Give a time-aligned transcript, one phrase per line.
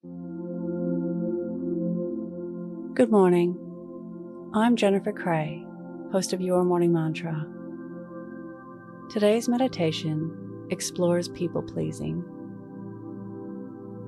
[0.00, 0.12] Good
[3.10, 3.58] morning.
[4.54, 5.66] I'm Jennifer Cray,
[6.12, 7.44] host of Your Morning Mantra.
[9.10, 12.22] Today's meditation explores people pleasing.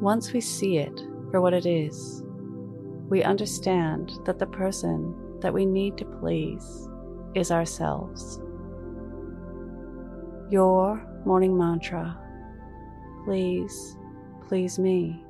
[0.00, 1.00] Once we see it
[1.32, 2.22] for what it is,
[3.08, 6.88] we understand that the person that we need to please
[7.34, 8.40] is ourselves.
[10.50, 12.16] Your morning mantra
[13.24, 13.96] please,
[14.46, 15.24] please me.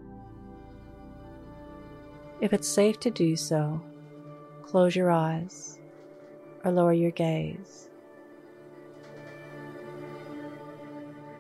[2.41, 3.83] If it's safe to do so,
[4.63, 5.79] close your eyes
[6.65, 7.91] or lower your gaze.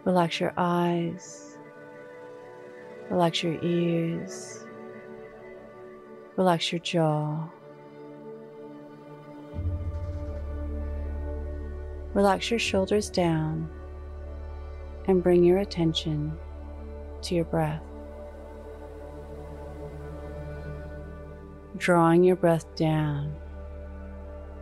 [0.05, 1.56] Relax your eyes,
[3.10, 4.66] relax your ears,
[6.36, 7.48] relax your jaw.
[12.12, 13.70] Relax your shoulders down
[15.06, 16.36] and bring your attention
[17.22, 17.89] to your breath.
[21.80, 23.34] Drawing your breath down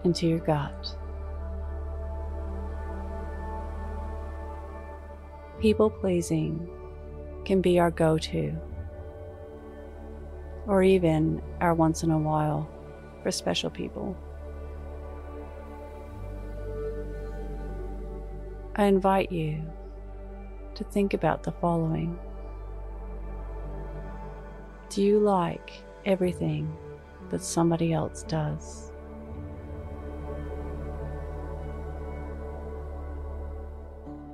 [0.05, 0.97] into your gut.
[5.60, 6.70] People pleasing
[7.44, 8.55] can be our go to,
[10.69, 12.70] or even our once in a while
[13.25, 14.16] for special people.
[18.77, 19.60] I invite you
[20.77, 22.16] to think about the following
[24.88, 25.72] Do you like
[26.05, 26.72] everything
[27.30, 28.92] that somebody else does.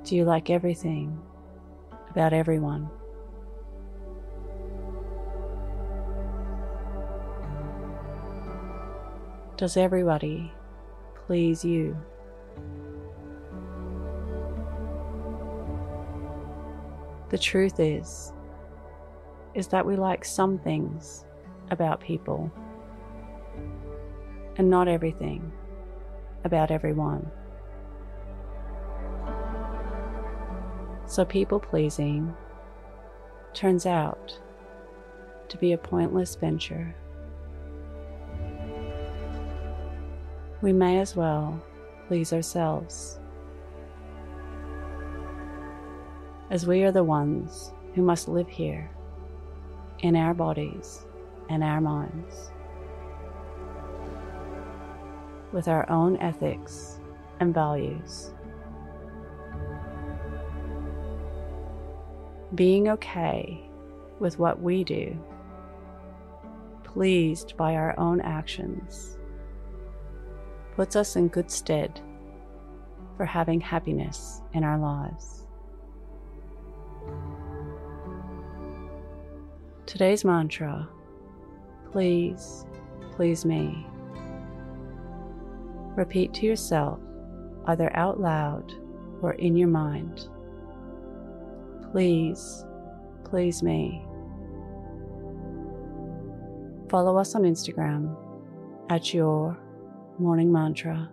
[0.03, 1.19] Do you like everything
[2.11, 2.89] about everyone?
[9.57, 10.51] Does everybody
[11.25, 11.97] please you?
[17.29, 18.31] The truth is,
[19.55, 21.25] is that we like some things
[21.71, 22.51] about people
[24.57, 25.51] and not everything
[26.43, 27.29] about everyone.
[31.07, 32.33] So, people pleasing
[33.53, 34.37] turns out
[35.49, 36.95] to be a pointless venture.
[40.61, 41.61] We may as well
[42.07, 43.19] please ourselves,
[46.49, 48.89] as we are the ones who must live here
[49.99, 51.05] in our bodies
[51.49, 52.51] and our minds
[55.55, 56.99] with our own ethics
[57.39, 58.33] and values.
[62.53, 63.65] Being okay
[64.19, 65.17] with what we do,
[66.83, 69.17] pleased by our own actions,
[70.75, 72.01] puts us in good stead
[73.15, 75.47] for having happiness in our lives.
[79.85, 80.89] Today's mantra
[81.93, 82.65] please,
[83.15, 83.87] please me
[85.95, 86.99] Repeat to yourself,
[87.65, 88.71] either out loud
[89.21, 90.27] or in your mind.
[91.91, 92.65] Please,
[93.23, 94.05] please me.
[96.89, 98.15] Follow us on Instagram
[98.89, 99.57] at your
[100.19, 101.09] morning mantra.